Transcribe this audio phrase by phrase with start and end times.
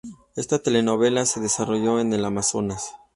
[0.35, 2.95] Esta telenovela se desarrolla en el Amazonas.